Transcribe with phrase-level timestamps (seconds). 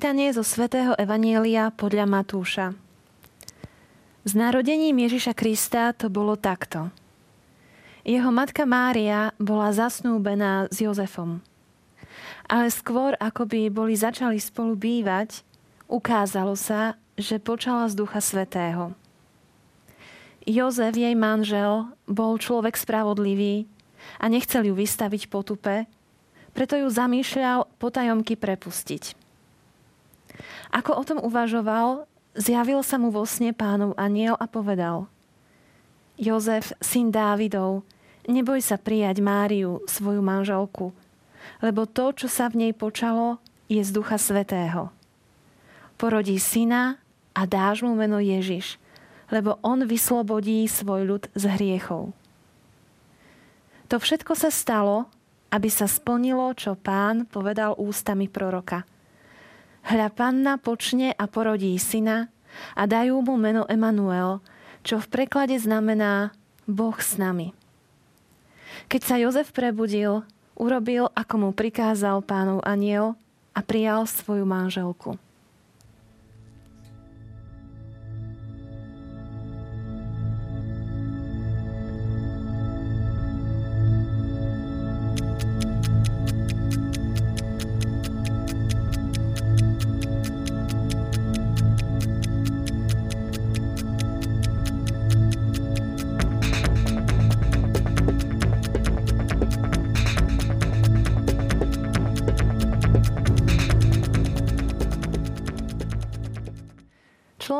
[0.00, 2.72] Čítanie zo svätého Evanielia podľa Matúša.
[4.24, 6.88] S narodením Ježiša Krista to bolo takto.
[8.08, 11.44] Jeho matka Mária bola zasnúbená s Jozefom.
[12.48, 15.44] Ale skôr, ako by boli začali spolu bývať,
[15.84, 18.96] ukázalo sa, že počala z Ducha Svetého.
[20.48, 23.68] Jozef, jej manžel, bol človek spravodlivý
[24.16, 25.84] a nechcel ju vystaviť potupe,
[26.56, 29.19] preto ju zamýšľal potajomky prepustiť.
[30.70, 35.10] Ako o tom uvažoval, zjavil sa mu vo sne pánov aniel a povedal
[36.20, 37.80] Jozef, syn Dávidov,
[38.28, 40.92] neboj sa prijať Máriu, svoju manželku,
[41.64, 43.40] lebo to, čo sa v nej počalo,
[43.72, 44.92] je z Ducha Svetého.
[45.96, 47.00] Porodí syna
[47.32, 48.76] a dáš mu meno Ježiš,
[49.32, 52.12] lebo on vyslobodí svoj ľud z hriechov.
[53.88, 55.08] To všetko sa stalo,
[55.48, 58.84] aby sa splnilo, čo pán povedal ústami proroka–
[59.86, 62.28] Hľa panna počne a porodí syna
[62.76, 64.44] a dajú mu meno Emanuel,
[64.84, 66.34] čo v preklade znamená
[66.68, 67.56] Boh s nami.
[68.90, 70.22] Keď sa Jozef prebudil,
[70.58, 73.16] urobil, ako mu prikázal pánov aniel
[73.56, 75.16] a prijal svoju manželku.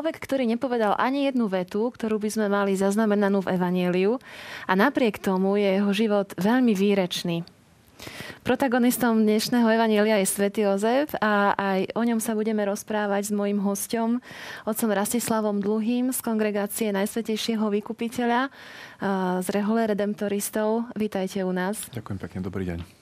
[0.00, 4.16] Človek, ktorý nepovedal ani jednu vetu, ktorú by sme mali zaznamenanú v Evanieliu
[4.64, 7.44] a napriek tomu je jeho život veľmi výrečný.
[8.40, 13.60] Protagonistom dnešného Evanielia je svätý Jozef a aj o ňom sa budeme rozprávať s mojim
[13.60, 14.24] hostom,
[14.64, 18.48] otcom Rastislavom Dluhým z kongregácie Najsvetejšieho vykupiteľa
[19.44, 20.88] z Rehole Redemptoristov.
[20.96, 21.76] Vítajte u nás.
[21.92, 22.99] Ďakujem pekne, dobrý deň.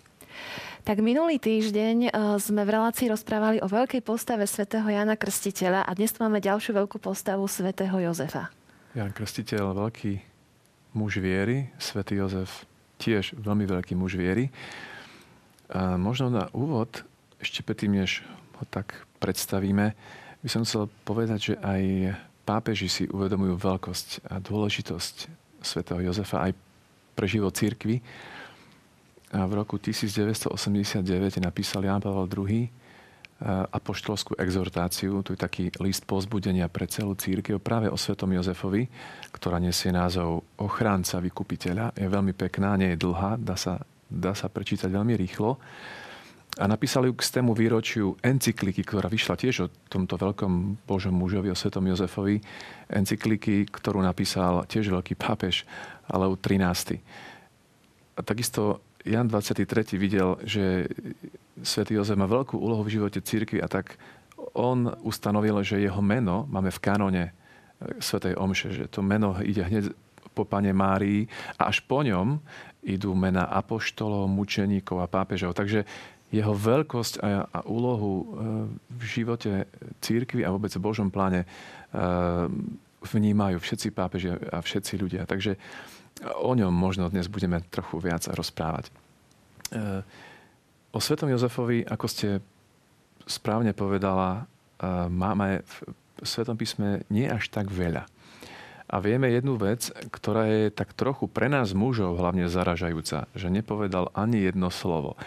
[0.89, 2.11] Tak minulý týždeň eh,
[2.41, 6.73] sme v relácii rozprávali o veľkej postave svätého Jana Krstiteľa a dnes tu máme ďalšiu
[6.73, 8.49] veľkú postavu svätého Jozefa.
[8.97, 10.17] Jan Krstiteľ, veľký
[10.97, 12.65] muž viery, svätý Jozef
[12.97, 14.49] tiež veľmi veľký muž viery.
[15.69, 17.05] A možno na úvod,
[17.37, 18.25] ešte predtým, než
[18.57, 19.93] ho tak predstavíme,
[20.41, 22.17] by som chcel povedať, že aj
[22.49, 25.29] pápeži si uvedomujú veľkosť a dôležitosť
[25.61, 26.57] svätého Jozefa aj
[27.13, 28.01] pre život církvy
[29.29, 31.05] a v roku 1989
[31.45, 32.69] napísal Jan Pavel II e,
[33.77, 38.89] apoštolskú exhortáciu, to je taký list pozbudenia pre celú církev práve o svetom Jozefovi,
[39.29, 41.93] ktorá nesie názov Ochránca vykupiteľa.
[41.93, 45.61] Je veľmi pekná, nie je dlhá, dá sa, dá sa prečítať veľmi rýchlo.
[46.59, 51.53] A napísali ju k tému výročiu encykliky, ktorá vyšla tiež o tomto veľkom Božom mužovi,
[51.53, 52.41] o svetom Jozefovi.
[52.91, 55.69] Encykliky, ktorú napísal tiež veľký pápež,
[56.09, 56.99] Aleu 13.
[58.19, 59.97] A takisto Jan 23.
[59.97, 60.85] videl, že
[61.65, 63.97] svätý Jozef má veľkú úlohu v živote církvy a tak
[64.53, 67.33] on ustanovil, že jeho meno máme v kanone e,
[68.05, 69.97] svätej Omše, že to meno ide hneď
[70.37, 71.25] po pane Márii
[71.57, 72.37] a až po ňom
[72.85, 75.57] idú mena apoštolov, mučeníkov a pápežov.
[75.57, 75.89] Takže
[76.29, 78.25] jeho veľkosť a, a úlohu e,
[78.93, 79.65] v živote
[80.05, 81.47] církvy a vôbec v Božom pláne e,
[83.09, 85.23] vnímajú všetci pápeži a všetci ľudia.
[85.25, 85.57] Takže
[86.23, 88.89] o ňom možno dnes budeme trochu viac rozprávať.
[88.89, 88.93] E,
[90.93, 92.29] o Svetom Jozefovi, ako ste
[93.29, 94.43] správne povedala,
[94.81, 95.75] e, máme v
[96.27, 98.09] Svetom písme nie až tak veľa.
[98.89, 104.09] A vieme jednu vec, ktorá je tak trochu pre nás mužov hlavne zaražajúca, že nepovedal
[104.17, 105.21] ani jedno slovo.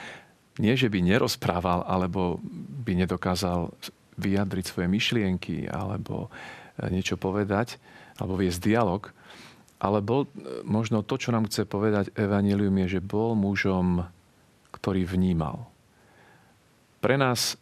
[0.57, 2.41] Nie, že by nerozprával, alebo
[2.83, 3.69] by nedokázal
[4.17, 7.77] vyjadriť svoje myšlienky, alebo e, niečo povedať,
[8.17, 9.13] alebo viesť dialog,
[9.81, 10.29] ale bol
[10.61, 14.05] možno to, čo nám chce povedať Evangelium, je, že bol mužom,
[14.69, 15.65] ktorý vnímal.
[17.01, 17.57] Pre nás,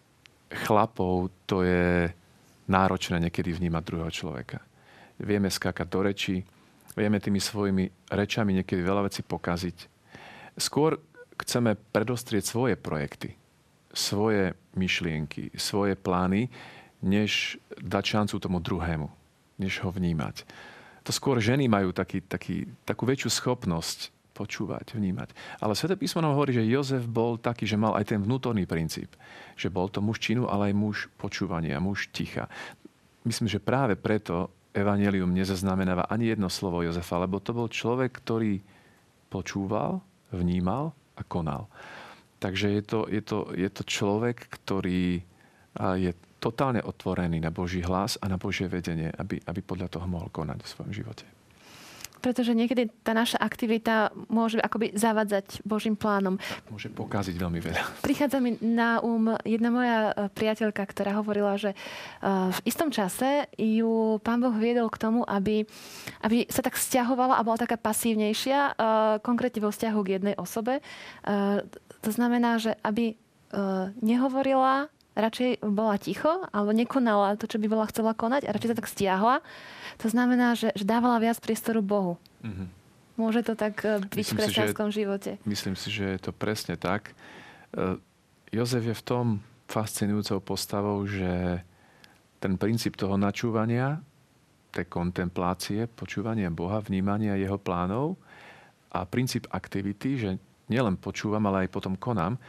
[0.52, 2.12] chlapov, to je
[2.68, 4.60] náročné niekedy vnímať druhého človeka.
[5.16, 6.44] Vieme skákať do reči,
[6.92, 9.78] vieme tými svojimi rečami niekedy veľa vecí pokaziť.
[10.60, 11.00] Skôr
[11.40, 13.40] chceme predostrieť svoje projekty,
[13.96, 16.52] svoje myšlienky, svoje plány,
[17.00, 19.08] než dať šancu tomu druhému,
[19.56, 20.44] než ho vnímať
[21.10, 25.34] to skôr ženy majú taký, taký, takú väčšiu schopnosť počúvať, vnímať.
[25.58, 29.18] Ale Sveté písmo nám hovorí, že Jozef bol taký, že mal aj ten vnútorný princíp.
[29.58, 32.46] Že bol to muž činu, ale aj muž počúvania, muž ticha.
[33.26, 38.62] Myslím, že práve preto Evangelium nezaznamenáva ani jedno slovo Jozefa, lebo to bol človek, ktorý
[39.34, 41.66] počúval, vnímal a konal.
[42.38, 45.26] Takže je to, je to, je to človek, ktorý
[45.98, 50.32] je totálne otvorený na Boží hlas a na Božie vedenie, aby, aby podľa toho mohol
[50.32, 51.28] konať v svojom živote.
[52.20, 56.36] Pretože niekedy tá naša aktivita môže akoby zavadzať Božím plánom.
[56.68, 57.84] Môže pokaziť veľmi veľa.
[58.04, 61.78] Prichádza mi na um jedna moja e, priateľka, ktorá hovorila, že e,
[62.52, 65.64] v istom čase ju pán Boh viedol k tomu, aby,
[66.20, 68.72] aby sa tak stiahovala a bola taká pasívnejšia, e,
[69.24, 70.84] konkrétne vo vzťahu k jednej osobe.
[72.00, 73.16] To znamená, že aby
[74.00, 74.88] nehovorila
[75.20, 78.92] radšej bola ticho alebo nekonala to, čo by bola chcela konať a radšej sa tak
[78.92, 79.36] stiahla.
[80.00, 82.16] To znamená, že, že dávala viac priestoru Bohu.
[82.42, 82.68] Mm-hmm.
[83.20, 85.32] Môže to tak e, byť myslím v kresťanskom si, že, živote.
[85.44, 87.12] Myslím si, že je to presne tak.
[87.76, 88.00] E,
[88.56, 89.26] Jozef je v tom
[89.68, 91.62] fascinujúcou postavou, že
[92.40, 94.00] ten princíp toho načúvania,
[94.72, 98.16] tej kontemplácie, počúvania Boha, vnímania jeho plánov
[98.96, 100.30] a princíp aktivity, že
[100.72, 102.40] nielen počúvam, ale aj potom konám,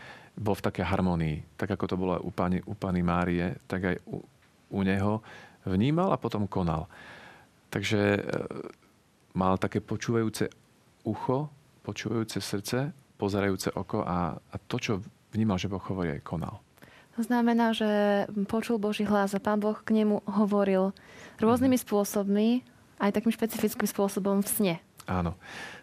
[0.41, 1.61] bol v také harmonii.
[1.61, 4.25] Tak ako to bolo u pani, u pani Márie, tak aj u,
[4.73, 5.21] u neho
[5.69, 6.89] vnímal a potom konal.
[7.69, 8.21] Takže e,
[9.37, 10.49] mal také počúvajúce
[11.05, 11.53] ucho,
[11.85, 14.93] počúvajúce srdce, pozerajúce oko a, a to, čo
[15.37, 16.57] vnímal, že Boh hovorí, aj konal.
[17.21, 20.97] To znamená, že počul Boží hlas a Pán Boh k nemu hovoril
[21.37, 21.85] rôznymi mm.
[21.85, 22.49] spôsobmi,
[22.97, 24.75] aj takým špecifickým spôsobom v sne.
[25.11, 25.35] Áno.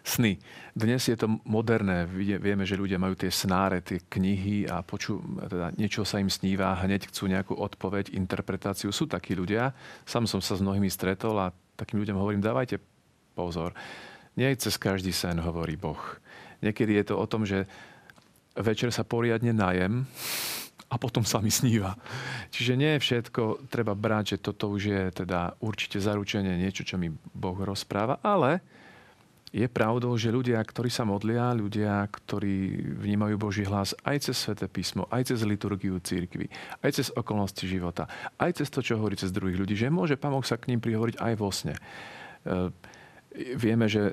[0.08, 0.40] Sny.
[0.72, 2.08] Dnes je to moderné.
[2.40, 6.80] Vieme, že ľudia majú tie snáre, tie knihy a počú, teda niečo sa im sníva,
[6.80, 8.88] hneď chcú nejakú odpoveď, interpretáciu.
[8.88, 9.76] Sú takí ľudia.
[10.08, 12.80] Sam som sa s mnohými stretol a takým ľuďom hovorím, dávajte
[13.36, 13.76] pozor.
[14.32, 16.00] Nie cez každý sen hovorí Boh.
[16.64, 17.68] Niekedy je to o tom, že
[18.56, 20.08] večer sa poriadne najem
[20.88, 22.00] a potom sa mi sníva.
[22.48, 27.12] Čiže nie všetko treba brať, že toto už je teda určite zaručenie niečo, čo mi
[27.12, 28.77] Boh rozpráva, ale
[29.48, 34.68] je pravdou, že ľudia, ktorí sa modlia, ľudia, ktorí vnímajú Boží hlas aj cez Sveté
[34.68, 36.52] písmo, aj cez liturgiu církvy,
[36.84, 38.04] aj cez okolnosti života,
[38.36, 41.16] aj cez to, čo hovorí cez druhých ľudí, že môže Pán sa k ním prihovoriť
[41.16, 41.72] aj vo sne.
[41.72, 41.80] E,
[43.56, 44.12] vieme, že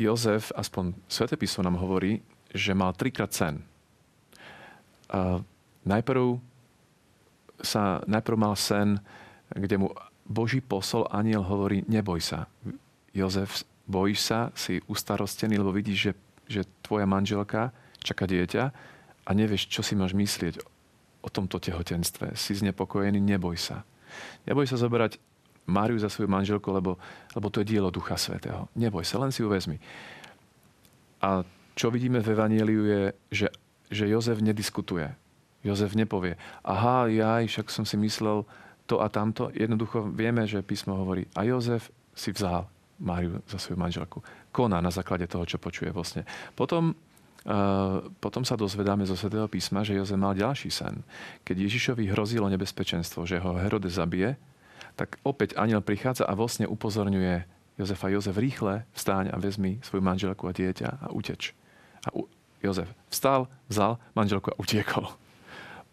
[0.00, 3.60] Jozef, aspoň Sveté písmo nám hovorí, že mal trikrát sen.
[3.60, 3.64] E,
[5.84, 6.40] najprv,
[7.60, 8.96] sa, najprv mal sen,
[9.52, 9.92] kde mu
[10.24, 12.48] Boží posol aniel hovorí, neboj sa.
[13.12, 16.12] Jozef bojíš sa, si ustarostený, lebo vidíš, že,
[16.48, 18.62] že tvoja manželka čaká dieťa
[19.24, 20.60] a nevieš, čo si máš myslieť
[21.24, 22.36] o tomto tehotenstve.
[22.36, 23.84] Si znepokojený, neboj sa.
[24.44, 25.16] Neboj sa zoberať
[25.64, 27.00] Máriu za svoju manželku, lebo,
[27.32, 28.68] lebo to je dielo Ducha Svetého.
[28.76, 29.80] Neboj sa, len si ju vezmi.
[31.24, 31.40] A
[31.72, 33.02] čo vidíme v Evangeliu je,
[33.32, 33.48] že,
[33.88, 35.08] že Jozef nediskutuje.
[35.64, 38.44] Jozef nepovie, aha, ja však som si myslel
[38.84, 39.48] to a tamto.
[39.56, 42.68] Jednoducho vieme, že písmo hovorí, a Jozef si vzal
[43.02, 44.22] Máriu za svoju manželku.
[44.54, 46.22] Koná na základe toho, čo počuje vo sne.
[46.54, 51.02] Potom, uh, potom sa dozvedáme zo Svetého písma, že Jozef mal ďalší sen.
[51.42, 54.38] Keď Ježišovi hrozilo nebezpečenstvo, že ho Herode zabije,
[54.94, 60.02] tak opäť aniel prichádza a vo sne upozorňuje Jozefa, Jozef, rýchle vstáň a vezmi svoju
[60.06, 61.50] manželku a dieťa a uteč.
[62.06, 62.30] A u-
[62.62, 65.10] Jozef vstal, vzal manželku a utiekol.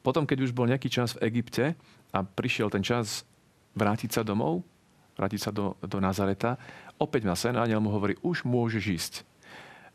[0.05, 1.73] Potom, keď už bol nejaký čas v Egypte
[2.13, 3.25] a prišiel ten čas
[3.73, 4.65] vrátiť sa domov,
[5.21, 6.57] vrátiť sa do, do Nazareta,
[6.97, 9.13] opäť na sen aniel mu hovorí, už môžeš ísť.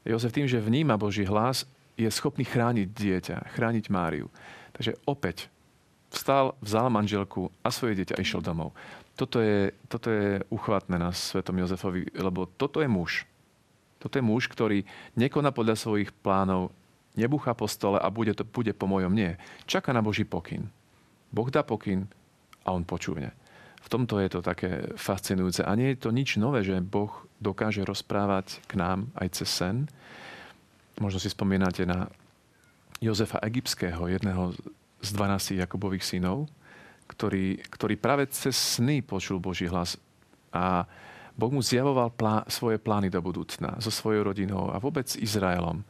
[0.06, 1.66] Jozef tým, že vníma Boží hlas,
[1.98, 4.30] je schopný chrániť dieťa, chrániť Máriu.
[4.70, 5.50] Takže opäť
[6.14, 8.70] vstal, vzal manželku a svoje dieťa a išiel domov.
[9.18, 13.26] Toto je, toto je uchvatné na svetom Jozefovi, lebo toto je muž.
[13.98, 14.86] Toto je muž, ktorý
[15.18, 16.70] nekoná podľa svojich plánov,
[17.16, 19.10] nebuchá po stole a bude, to, bude po mojom.
[19.10, 19.40] Nie.
[19.64, 20.68] Čaká na Boží pokyn.
[21.32, 22.06] Boh dá pokyn
[22.62, 23.32] a on počúvne
[23.86, 25.62] v tomto je to také fascinujúce.
[25.62, 29.86] A nie je to nič nové, že Boh dokáže rozprávať k nám aj cez sen.
[30.98, 32.10] Možno si spomínate na
[32.98, 34.58] Jozefa Egyptského, jedného
[34.98, 36.50] z 12 Jakubových synov,
[37.06, 39.94] ktorý, ktorý práve cez sny počul Boží hlas
[40.50, 40.82] a
[41.38, 45.84] Boh mu zjavoval plá, svoje plány do budúcna so svojou rodinou a vôbec Izraelom.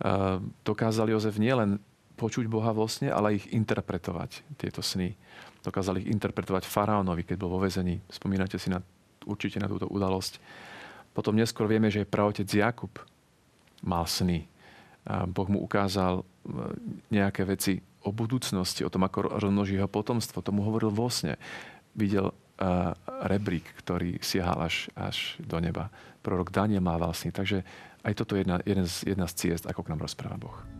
[0.00, 1.82] Uh, dokázal Jozef nielen
[2.20, 5.16] počuť Boha vo sne, ale ich interpretovať, tieto sny.
[5.64, 8.04] Dokázali ich interpretovať faraónovi, keď bol vo vezení.
[8.12, 8.84] Spomínate si na,
[9.24, 10.36] určite na túto udalosť.
[11.16, 12.92] Potom neskôr vieme, že praotec Jakub
[13.80, 14.44] mal sny.
[15.32, 16.24] Boh mu ukázal e,
[17.08, 20.44] nejaké veci o budúcnosti, o tom, ako rozmnoží jeho potomstvo.
[20.44, 21.36] Tomu hovoril vo sne.
[21.92, 22.96] Videl uh,
[23.28, 25.92] rebrík, ktorý siahal až, až do neba.
[26.24, 27.28] Prorok Daniel mával sny.
[27.28, 27.60] Takže
[28.00, 30.79] aj toto je jedna, jedna, z, jedna z ciest, ako k nám rozpráva Boh.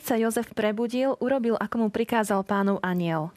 [0.00, 3.36] Keď sa Jozef prebudil, urobil, ako mu prikázal pánov aniel.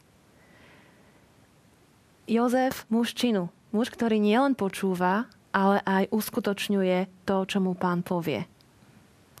[2.24, 8.48] Jozef, muž činu, muž, ktorý nielen počúva, ale aj uskutočňuje to, čo mu pán povie.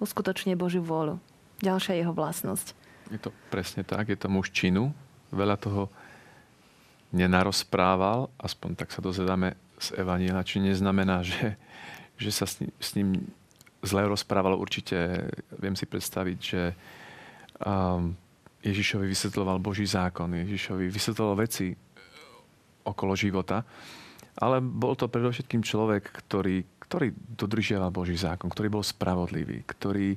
[0.04, 1.16] Uskutočňuje Božiu vôľu.
[1.64, 2.76] Ďalšia jeho vlastnosť.
[3.08, 4.92] Je to presne tak, je to muž činu.
[5.32, 5.88] Veľa toho
[7.08, 11.56] nenarozprával, aspoň tak sa dozvedáme z Evaniela, či neznamená, že,
[12.20, 13.32] že sa s ním, s ním
[13.80, 14.60] zle rozprával.
[14.60, 15.24] Určite
[15.56, 16.62] viem si predstaviť, že
[17.62, 18.16] um,
[18.64, 21.70] Ježišovi vysvetloval Boží zákon, Ježišovi vysvetloval veci
[22.84, 23.62] okolo života,
[24.40, 30.16] ale bol to predovšetkým človek, ktorý, ktorý dodržiaval Boží zákon, ktorý bol spravodlivý, ktorý,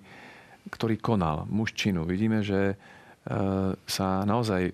[0.71, 2.07] ktorý konal muž činu.
[2.07, 4.71] Vidíme, že uh, sa naozaj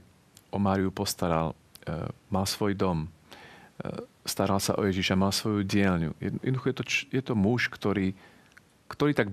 [0.53, 1.57] o Máriu postaral,
[1.89, 3.09] uh, mal svoj dom,
[4.23, 6.15] staral sa o Ježiša, mal svoju dielňu.
[6.19, 6.83] Jednoducho je to,
[7.19, 8.15] je to muž, ktorý,
[8.87, 9.27] ktorý tak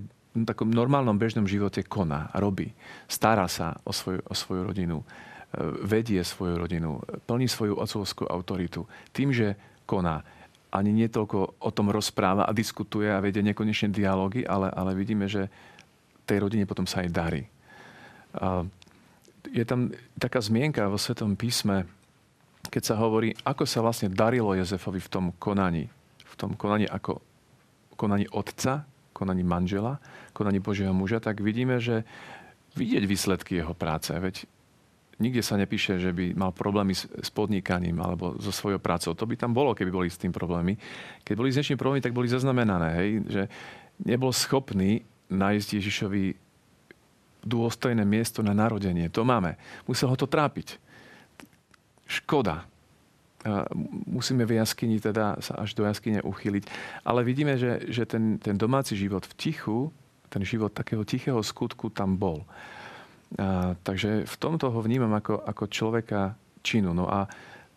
[0.47, 2.71] takom normálnom bežnom živote koná, robí.
[3.11, 5.03] Stará sa o svoju, o svoju rodinu,
[5.83, 8.87] vedie svoju rodinu, plní svoju otcovskú autoritu.
[9.11, 10.23] Tým, že koná,
[10.71, 15.27] ani nie toľko o tom rozpráva a diskutuje a vedie nekonečne dialógy, ale, ale vidíme,
[15.27, 15.51] že
[16.23, 17.43] tej rodine potom sa aj darí.
[18.39, 18.63] A
[19.51, 21.83] je tam taká zmienka vo Svetom písme,
[22.71, 25.91] keď sa hovorí, ako sa vlastne darilo Jozefovi v tom konaní.
[26.23, 27.19] V tom konaní ako
[27.99, 28.87] konaní otca,
[29.21, 30.01] konaní manžela,
[30.33, 32.01] konaní Božieho muža, tak vidíme, že
[32.73, 34.09] vidieť výsledky jeho práce.
[34.09, 34.49] Veď
[35.21, 39.13] nikde sa nepíše, že by mal problémy s, podnikaním alebo so svojou prácou.
[39.13, 40.73] To by tam bolo, keby boli s tým problémy.
[41.21, 43.09] Keď boli s niečím problémy, tak boli zaznamenané, hej?
[43.29, 43.41] že
[44.01, 46.23] nebol schopný nájsť Ježišovi
[47.45, 49.13] dôstojné miesto na narodenie.
[49.13, 49.57] To máme.
[49.85, 50.81] Musel ho to trápiť.
[52.09, 52.65] Škoda.
[54.05, 56.69] Musíme v jaskyni teda sa až do jaskyne uchyliť.
[57.01, 59.79] Ale vidíme, že, že ten, ten domáci život v tichu,
[60.29, 62.45] ten život takého tichého skutku tam bol.
[63.41, 66.93] A, takže v tomto ho vnímam ako, ako človeka činu.
[66.93, 67.25] No a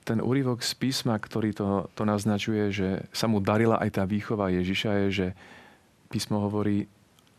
[0.05, 4.53] ten úryvok z písma, ktorý to, to naznačuje, že sa mu darila aj tá výchova
[4.53, 5.27] Ježiša, je, že
[6.13, 6.85] písmo hovorí,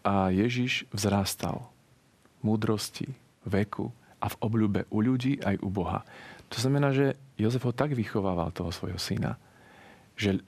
[0.06, 1.66] a Ježiš vzrástal
[2.42, 3.10] v múdrosti,
[3.42, 3.90] veku
[4.22, 6.06] a v obľúbe u ľudí aj u Boha.
[6.56, 9.36] To znamená, že Jozef ho tak vychovával toho svojho syna,
[10.16, 10.40] že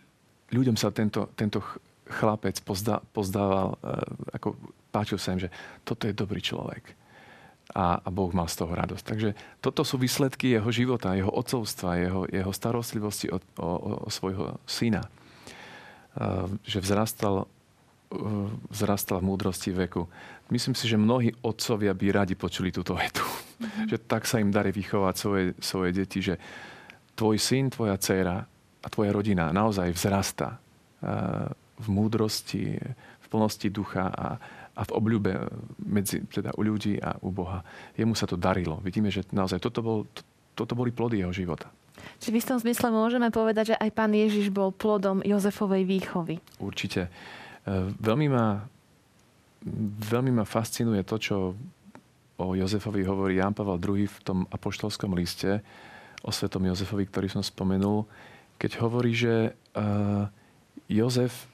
[0.56, 1.60] ľuďom sa tento, tento
[2.08, 4.56] chlapec pozda, pozdával, e, ako
[4.96, 5.52] páčil sa im, že
[5.84, 6.96] toto je dobrý človek.
[7.76, 9.04] A, a Boh mal z toho radosť.
[9.04, 14.56] Takže toto sú výsledky jeho života, jeho otcovstva, jeho, jeho starostlivosti o, o, o svojho
[14.64, 15.04] syna.
[15.04, 15.10] E,
[16.64, 17.52] že vzrastal
[18.72, 20.08] vzrastal v múdrosti veku.
[20.48, 23.24] Myslím si, že mnohí otcovia by radi počuli túto vetu.
[23.24, 23.88] Mm-hmm.
[23.92, 26.38] Že tak sa im darí vychovať svoje, svoje deti, že
[27.18, 28.38] tvoj syn, tvoja dcéra
[28.80, 30.62] a tvoja rodina naozaj vzrasta
[31.78, 32.78] v múdrosti,
[33.22, 34.28] v plnosti ducha a,
[34.78, 35.32] a v obľúbe
[35.82, 37.66] medzi, teda u ľudí a u Boha.
[37.98, 38.82] Jemu sa to darilo.
[38.82, 40.00] Vidíme, že naozaj toto, bol,
[40.54, 41.70] toto boli plody jeho života.
[42.22, 46.38] Či v istom zmysle môžeme povedať, že aj pán Ježiš bol plodom Jozefovej výchovy?
[46.62, 47.10] Určite.
[48.00, 48.64] Veľmi ma,
[50.08, 51.36] veľmi ma fascinuje to, čo
[52.38, 55.60] o Jozefovi hovorí Ján Pavel II v tom apoštolskom liste
[56.22, 58.06] o svetom Jozefovi, ktorý som spomenul,
[58.62, 60.30] keď hovorí, že uh,
[60.88, 61.50] Jozef,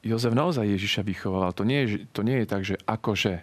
[0.00, 1.52] Jozef naozaj Ježiša vychoval.
[1.54, 3.42] To nie, je, to nie je tak, že akože.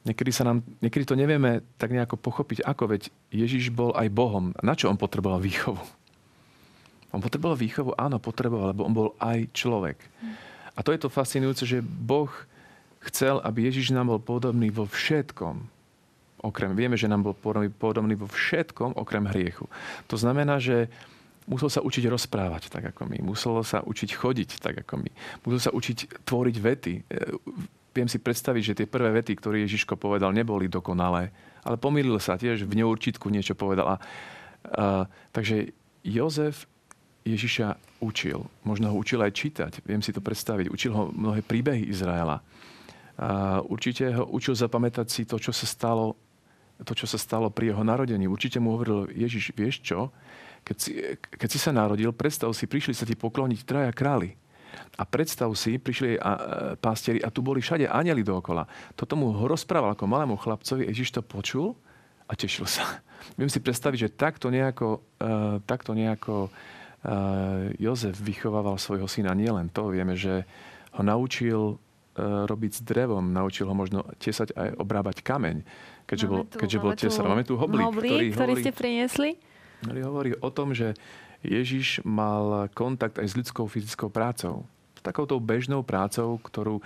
[0.00, 4.52] Niekedy, sa nám, niekedy to nevieme tak nejako pochopiť, ako veď Ježiš bol aj Bohom.
[4.64, 5.80] Na čo on potreboval výchovu?
[7.10, 7.92] On potreboval výchovu?
[7.98, 9.98] Áno, potreboval, lebo on bol aj človek.
[10.22, 10.49] Hm.
[10.74, 12.30] A to je to fascinujúce, že Boh
[13.10, 15.64] chcel, aby Ježiš nám bol podobný vo všetkom.
[16.40, 17.34] Okrem, vieme, že nám bol
[17.68, 19.68] podobný vo všetkom, okrem hriechu.
[20.08, 20.88] To znamená, že
[21.44, 23.18] musel sa učiť rozprávať tak ako my.
[23.20, 25.10] Musel sa učiť chodiť tak ako my.
[25.44, 26.94] Musel sa učiť tvoriť vety.
[26.96, 27.02] E,
[27.92, 32.40] viem si predstaviť, že tie prvé vety, ktoré Ježiško povedal, neboli dokonalé, ale pomýlil sa
[32.40, 33.86] tiež v neurčitku niečo povedal.
[33.86, 33.98] A, a,
[35.34, 36.64] takže Jozef
[37.24, 38.48] Ježiša učil.
[38.64, 40.72] Možno ho učil aj čítať, viem si to predstaviť.
[40.72, 42.40] Učil ho mnohé príbehy Izraela.
[43.20, 46.16] A určite ho učil zapamätať si to, čo sa stalo,
[46.80, 48.24] to, čo sa stalo pri jeho narodení.
[48.24, 50.08] Určite mu hovoril, Ježiš, vieš čo?
[50.64, 54.32] Keď si, keď si sa narodil, predstav si, prišli sa ti pokloniť traja králi.
[54.96, 56.32] A predstav si, prišli a,
[56.80, 58.64] pastieri a tu boli všade anjeli dookola.
[58.96, 61.76] Toto ho rozprával ako malému chlapcovi, Ježiš to počul
[62.24, 63.04] a tešil sa.
[63.38, 66.48] Viem si predstaviť, že takto nejako, uh, takto nejako
[67.80, 70.44] Jozef vychovával svojho syna nielen to, vieme, že
[70.92, 71.74] ho naučil e,
[72.44, 75.64] robiť s drevom, naučil ho možno tesať aj obrábať kameň,
[76.04, 77.24] keďže máme bol, keďže bol tesar.
[77.24, 79.30] Máme tu hoblík, hoblík ktorý, ktorý hovorí, ste priniesli.
[79.80, 80.92] Ktorý hovorí o tom, že
[81.40, 84.68] Ježiš mal kontakt aj s ľudskou fyzickou prácou.
[84.92, 86.84] S takouto bežnou prácou, ktorú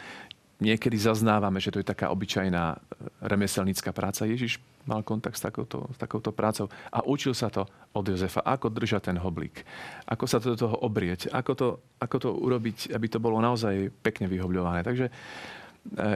[0.64, 2.80] niekedy zaznávame, že to je taká obyčajná
[3.20, 4.24] remeselnícka práca.
[4.24, 4.56] Ježiš
[4.88, 9.12] mal kontakt s takouto, s takouto prácou a učil sa to od Jozefa, ako držať
[9.12, 9.64] ten hoblík,
[10.08, 11.68] ako sa to do toho obrieť, ako to,
[12.00, 14.80] ako to urobiť, aby to bolo naozaj pekne vyhobľované.
[14.80, 15.12] Takže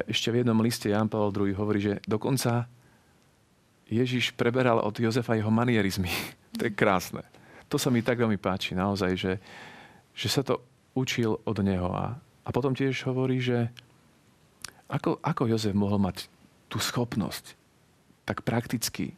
[0.08, 2.64] ešte v jednom liste Jan Pavel II hovorí, že dokonca
[3.88, 6.08] Ježiš preberal od Jozefa jeho manierizmy.
[6.58, 7.24] to je krásne.
[7.68, 9.32] To sa mi tak veľmi páči, naozaj, že,
[10.16, 10.64] že sa to
[10.96, 11.92] učil od neho.
[11.92, 13.68] A, a potom tiež hovorí, že
[14.88, 16.32] ako, ako Jozef mohol mať
[16.72, 17.56] tú schopnosť
[18.28, 19.14] tak prakticky, e,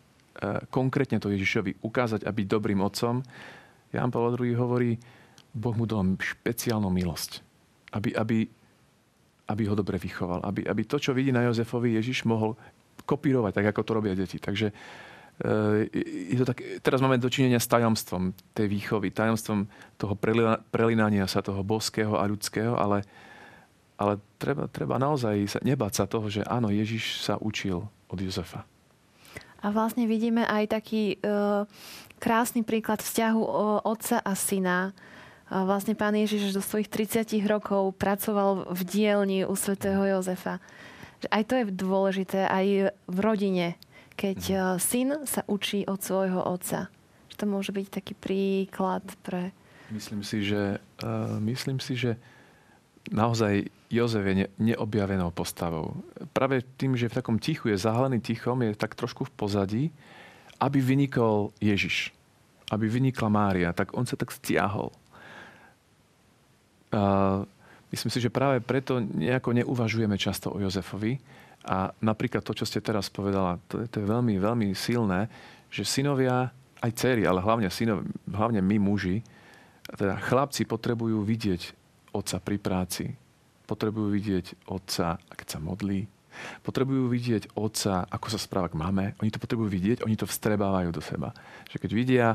[0.70, 3.26] konkrétne to Ježišovi ukázať a byť dobrým otcom.
[3.90, 4.94] Jan Pavel II hovorí,
[5.50, 7.42] Boh mu dal špeciálnu milosť,
[7.98, 8.38] aby, aby,
[9.50, 10.46] aby ho dobre vychoval.
[10.46, 12.54] Aby, aby to, čo vidí na Jozefovi, Ježiš mohol
[13.02, 14.38] kopírovať, tak ako to robia deti.
[14.38, 14.74] Takže e,
[16.30, 19.66] je to tak, teraz máme dočinenia s tajomstvom tej výchovy, tajomstvom
[19.98, 20.14] toho
[20.70, 23.02] prelinania sa toho boského a ľudského, ale,
[24.00, 28.64] ale treba, treba naozaj sa, nebáť sa toho, že áno, Ježiš sa učil od Jozefa.
[29.60, 31.28] A vlastne vidíme aj taký e,
[32.16, 34.96] krásny príklad vzťahu o, otca a syna.
[35.52, 40.64] A vlastne pán Ježiš do svojich 30 rokov pracoval v dielni u svätého Jozefa.
[41.28, 43.76] Aj to je dôležité aj v rodine,
[44.16, 44.60] keď mm.
[44.80, 46.88] syn sa učí od svojho otca.
[47.28, 49.52] Že to môže byť taký príklad pre...
[49.92, 52.16] Myslím si, že, uh, myslím si, že
[53.12, 55.98] naozaj Jozef je neobjavenou postavou.
[56.30, 59.84] Práve tým, že v takom tichu je zahalený tichom, je tak trošku v pozadí,
[60.62, 62.14] aby vynikol Ježiš.
[62.70, 63.74] Aby vynikla Mária.
[63.74, 64.94] Tak on sa tak stiahol.
[66.94, 67.42] A
[67.90, 71.18] myslím si, že práve preto nejako neuvažujeme často o Jozefovi.
[71.66, 75.26] A napríklad to, čo ste teraz povedala, to je, to je veľmi, veľmi silné,
[75.66, 79.20] že synovia, aj dcery, ale hlavne, synov, hlavne my muži,
[79.84, 81.76] teda chlapci potrebujú vidieť
[82.16, 83.04] otca pri práci.
[83.70, 86.10] Potrebujú vidieť otca, keď sa modlí.
[86.66, 89.14] Potrebujú vidieť otca, ako sa správa k mame.
[89.22, 91.30] Oni to potrebujú vidieť, oni to vstrebávajú do seba.
[91.70, 92.26] Že keď vidia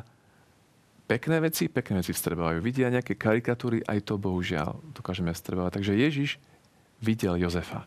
[1.05, 2.63] pekné veci, pekné veci vstrebávajú.
[2.63, 5.83] Vidia nejaké karikatúry, aj to bohužiaľ dokážeme vstrebávať.
[5.83, 6.39] Takže Ježiš
[7.03, 7.83] videl Jozefa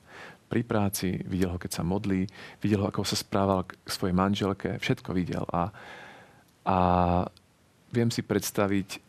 [0.49, 2.25] pri práci, videl ho, keď sa modlí,
[2.65, 5.45] videl ho, ako sa správal k svojej manželke, všetko videl.
[5.53, 5.69] A,
[6.65, 6.77] a
[7.93, 9.08] viem si predstaviť,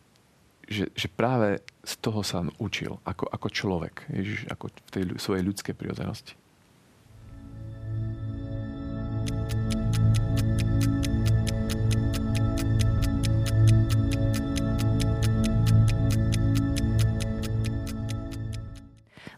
[0.70, 5.42] že, že práve z toho sa učil ako, ako človek, Ježiš, ako v tej svojej
[5.42, 6.38] ľudskej prirodzenosti.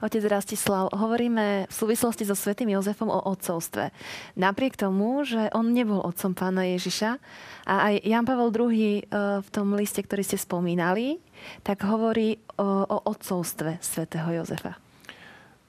[0.02, 3.94] Otec Rastislav, hovoríme v súvislosti so svätým Jozefom o otcovstve.
[4.34, 7.22] Napriek tomu, že on nebol otcom pána Ježiša
[7.70, 9.02] a aj Jan Pavel II e,
[9.38, 11.22] v tom liste, ktorý ste spomínali,
[11.62, 14.74] tak hovorí o, o otcovstve svätého Jozefa.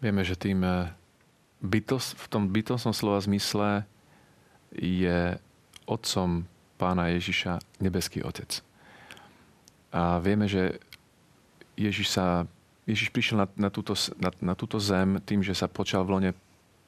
[0.02, 0.90] Vieme, že tým e,
[1.62, 3.86] bytos, v tom bytostnom slova zmysle
[4.74, 5.38] je
[5.86, 6.50] otcom
[6.82, 8.66] pána Ježiša nebeský otec.
[9.94, 10.82] A vieme, že
[11.78, 12.50] Ježiš sa
[12.84, 16.32] Ježiš prišiel na, na, túto, na, na túto zem tým, že sa počal v lone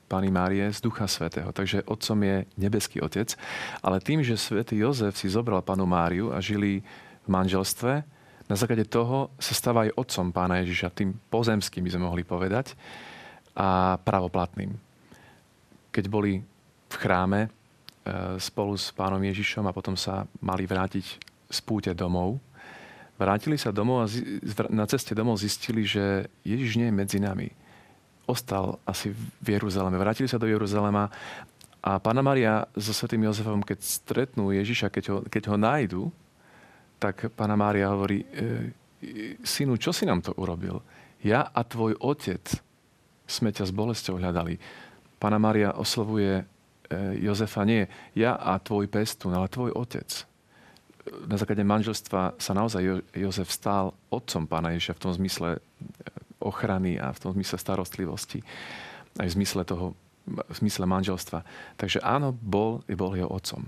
[0.06, 1.50] Pany Márie z Ducha Svetého.
[1.50, 3.34] Takže otcom je nebeský otec.
[3.82, 6.86] Ale tým, že svätý Jozef si zobral panu Máriu a žili
[7.26, 8.06] v manželstve,
[8.46, 12.78] na základe toho sa stáva aj otcom pána Ježiša, tým pozemským by sme mohli povedať,
[13.58, 14.70] a pravoplatným.
[15.90, 16.46] Keď boli
[16.86, 17.50] v chráme e,
[18.38, 21.06] spolu s pánom Ježišom a potom sa mali vrátiť
[21.50, 22.38] z púte domov,
[23.16, 24.08] Vrátili sa domov a
[24.68, 27.48] na ceste domov zistili, že Ježiš nie je medzi nami.
[28.28, 29.96] Ostal asi v Jeruzaleme.
[29.96, 31.08] Vrátili sa do Jeruzalema
[31.80, 36.04] a Pána Maria so svetým Jozefom, keď stretnú Ježiša, keď ho, keď ho nájdu,
[37.00, 38.74] tak Pána Mária hovorí, e,
[39.46, 40.84] synu, čo si nám to urobil?
[41.24, 42.42] Ja a tvoj otec
[43.24, 44.60] sme ťa s bolesťou hľadali.
[45.22, 46.44] Pána Mária oslovuje e,
[47.24, 50.35] Jozefa nie ja a tvoj pestún, ale tvoj otec
[51.06, 55.60] na základe manželstva sa naozaj Jozef stál otcom pána Ježiša v tom zmysle e,
[56.42, 58.42] ochrany a v tom zmysle starostlivosti.
[59.22, 59.94] Aj v zmysle toho,
[60.26, 61.46] v zmysle manželstva.
[61.78, 63.62] Takže áno, bol, bol jeho otcom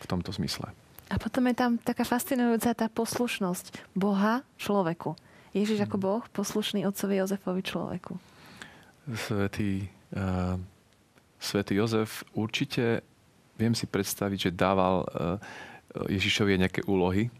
[0.00, 0.68] v tomto zmysle.
[1.08, 5.16] A potom je tam taká fascinujúca tá poslušnosť Boha človeku.
[5.56, 8.12] Ježiš ako Boh, poslušný otcovi Jozefovi človeku.
[9.14, 10.58] Svetý, uh,
[11.38, 13.04] Svetý Jozef určite
[13.54, 15.38] viem si predstaviť, že dával uh,
[15.94, 17.30] Ježišovi nejaké úlohy,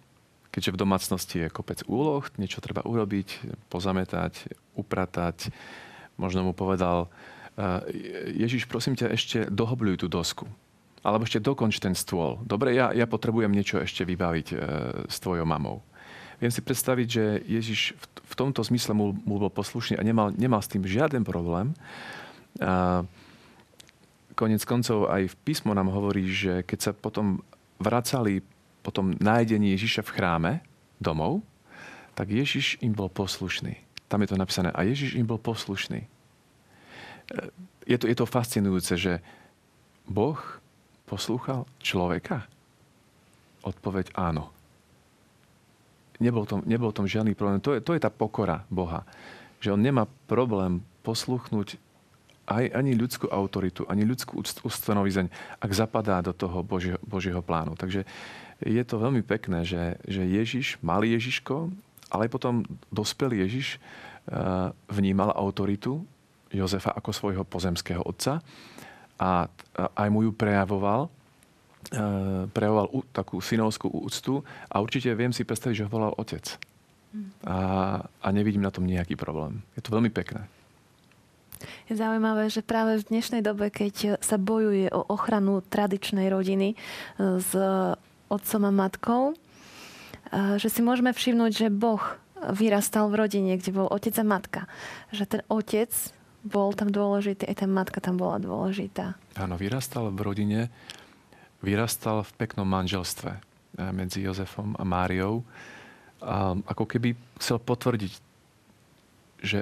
[0.55, 5.51] keďže v domácnosti je kopec úloh, niečo treba urobiť, pozametať, upratať.
[6.15, 7.11] Možno mu povedal,
[8.35, 10.47] Ježiš, prosím ťa, ešte dohobľuj tú dosku.
[11.05, 12.41] Alebo ešte dokonč ten stôl.
[12.47, 14.57] Dobre, ja, ja potrebujem niečo ešte vybaviť e,
[15.05, 15.85] s tvojou mamou.
[16.41, 20.33] Viem si predstaviť, že Ježiš v, v tomto zmysle mu, mu bol poslušný a nemal,
[20.33, 21.77] nemal s tým žiaden problém.
[22.57, 23.05] A
[24.33, 27.45] konec koncov aj v písmo nám hovorí, že keď sa potom
[27.79, 28.43] vracali
[28.85, 30.53] po tom nájdení Ježiša v chráme
[31.01, 31.41] domov,
[32.15, 33.81] tak Ježiš im bol poslušný.
[34.07, 34.71] Tam je to napísané.
[34.71, 36.05] A Ježiš im bol poslušný.
[36.05, 36.09] E,
[37.89, 39.19] je to, je to fascinujúce, že
[40.07, 40.39] Boh
[41.09, 42.47] poslúchal človeka?
[43.65, 44.53] Odpoveď áno.
[46.23, 47.59] Nebol tom, nebol tom žiadny problém.
[47.65, 49.03] To je, to je tá pokora Boha.
[49.59, 51.81] Že on nemá problém posluchnúť
[52.45, 55.27] aj, ani ľudskú autoritu, ani ľudskú ustanovizeň,
[55.61, 57.73] ak zapadá do toho Božieho, Božieho plánu.
[57.77, 58.05] Takže
[58.61, 61.73] je to veľmi pekné, že, že Ježiš, malý Ježiško,
[62.13, 66.05] ale potom dospelý Ježiš eh, vnímal autoritu
[66.55, 68.39] Jozefa ako svojho pozemského otca
[69.19, 71.11] a aj mu ju prejavoval,
[71.91, 76.45] eh, prejavoval takú synovskú úctu a určite viem si predstaviť, že ho volal otec.
[77.15, 77.31] Mm.
[77.47, 77.57] A,
[78.03, 79.63] a nevidím na tom nejaký problém.
[79.79, 80.51] Je to veľmi pekné.
[81.89, 87.39] Je zaujímavé, že práve v dnešnej dobe, keď sa bojuje o ochranu tradičnej rodiny eh,
[87.39, 87.51] s
[88.33, 89.23] otcom a matkou,
[90.35, 92.01] že si môžeme všimnúť, že Boh
[92.53, 94.61] vyrastal v rodine, kde bol otec a matka.
[95.15, 95.91] Že ten otec
[96.45, 99.17] bol tam dôležitý, aj tá matka tam bola dôležitá.
[99.41, 100.61] Áno, vyrastal v rodine,
[101.65, 103.41] vyrastal v peknom manželstve eh,
[103.95, 105.41] medzi Jozefom a Máriou.
[106.25, 108.13] A ako keby chcel potvrdiť,
[109.45, 109.61] že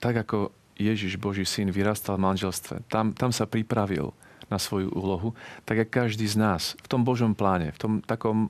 [0.00, 0.48] tak ako
[0.80, 4.16] Ježiš, Boží syn, vyrastal v manželstve, tam, tam sa pripravil
[4.48, 5.36] na svoju úlohu,
[5.68, 8.48] tak jak každý z nás v tom Božom pláne, v tom takom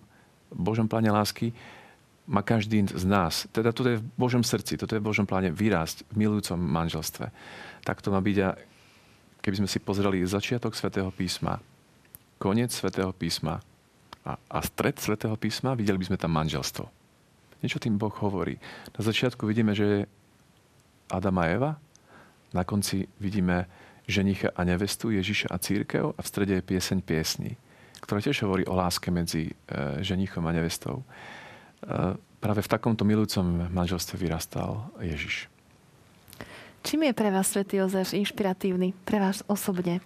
[0.54, 1.52] Božom pláne lásky
[2.30, 3.50] má každý z nás.
[3.50, 7.26] Teda toto je v Božom srdci, toto je v Božom pláne vyrásť v milujúcom manželstve.
[7.82, 8.48] Tak to má byť a
[9.42, 11.58] keby sme si pozreli začiatok svätého písma,
[12.38, 13.58] koniec svätého písma
[14.22, 16.86] a, a stred svätého písma, videli by sme tam manželstvo.
[17.60, 18.56] Niečo tým Boh hovorí.
[18.96, 20.08] Na začiatku vidíme, že
[21.12, 21.70] Adam a Eva,
[22.52, 23.66] na konci vidíme
[24.08, 27.54] ženicha a nevestu, Ježiša a církev a v strede je pieseň piesní
[28.00, 29.54] ktorá tiež hovorí o láske medzi e,
[30.00, 31.04] ženichom a nevestou.
[31.04, 35.46] E, práve v takomto milujúcom manželstve vyrastal Ježiš.
[36.80, 38.96] Čím je pre vás Svetý Jozef inšpiratívny?
[39.04, 40.00] Pre vás osobne?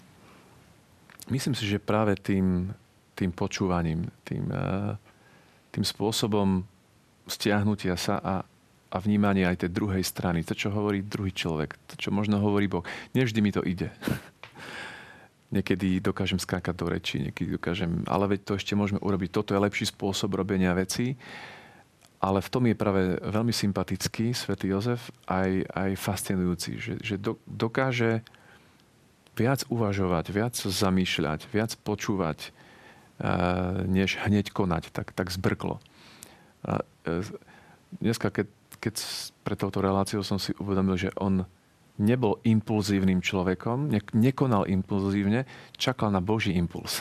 [1.31, 2.75] Myslím si, že práve tým,
[3.15, 4.99] tým počúvaním, tým, e,
[5.71, 6.67] tým spôsobom
[7.31, 8.35] stiahnutia sa a,
[8.95, 10.47] a vnímanie aj tej druhej strany.
[10.47, 11.75] To, čo hovorí druhý človek.
[11.91, 12.87] To, čo možno hovorí Boh.
[13.19, 13.91] Nevždy mi to ide.
[15.55, 19.31] niekedy dokážem skákať do rečí, niekedy dokážem, ale veď to ešte môžeme urobiť.
[19.31, 21.15] Toto je lepší spôsob robenia vecí.
[22.19, 27.37] Ale v tom je práve veľmi sympatický svätý Jozef, aj, aj fascinujúci, že, že do,
[27.45, 28.25] dokáže
[29.37, 32.49] viac uvažovať, viac zamýšľať, viac počúvať,
[33.21, 35.85] uh, než hneď konať, tak, tak zbrklo.
[36.65, 36.81] Uh,
[38.01, 38.49] dneska, keď,
[38.85, 39.01] keď
[39.41, 41.49] pre touto reláciou som si uvedomil, že on
[41.97, 45.49] nebol impulzívnym človekom, ne, nekonal impulzívne,
[45.81, 47.01] čakal na Boží impuls.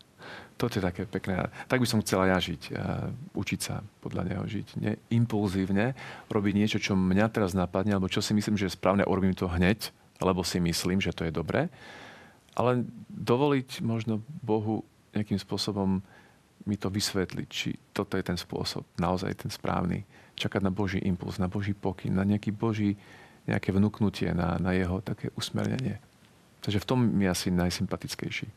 [0.60, 1.50] Toto je také pekné.
[1.66, 4.68] Tak by som chcela ja žiť, a učiť sa podľa neho žiť.
[4.78, 5.98] Ne, impulzívne
[6.30, 9.50] robiť niečo, čo mňa teraz napadne, alebo čo si myslím, že je správne, urobím to
[9.50, 9.90] hneď,
[10.22, 11.66] lebo si myslím, že to je dobré.
[12.54, 16.06] Ale dovoliť možno Bohu nejakým spôsobom
[16.64, 20.04] mi to vysvetliť, či toto je ten spôsob, naozaj ten správny.
[20.34, 22.96] Čakať na Boží impuls, na Boží pokyn, na nejaký Boží
[23.44, 26.00] nejaké vnúknutie na, na jeho také usmernenie.
[26.64, 28.48] Takže v tom je asi najsympatickejší.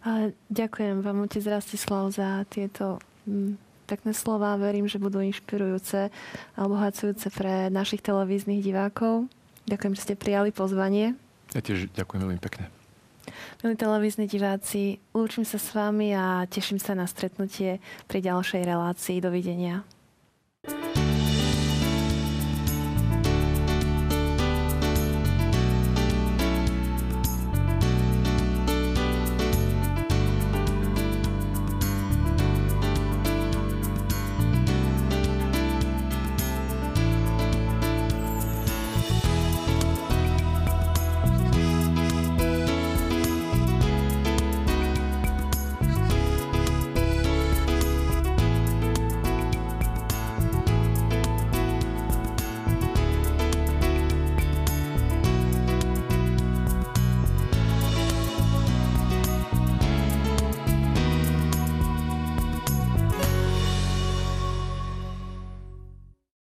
[0.00, 4.56] A ďakujem vám, otec Rastislav, za tieto mm, pekné slova.
[4.56, 6.08] Verím, že budú inšpirujúce
[6.56, 9.28] a obohacujúce pre našich televíznych divákov.
[9.68, 11.18] Ďakujem, že ste prijali pozvanie.
[11.52, 12.79] Ja tiež ďakujem veľmi pekne.
[13.62, 19.22] Milí televízni diváci, lúčim sa s vami a teším sa na stretnutie pri ďalšej relácii.
[19.22, 19.99] Dovidenia.